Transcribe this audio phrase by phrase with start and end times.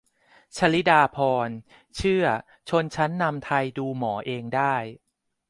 [0.57, 1.17] 'ชลิดาภ
[1.47, 1.57] รณ์'
[1.95, 2.25] เชื่อ
[2.69, 4.75] ชนชั้นนำไทยดูหมอเองได้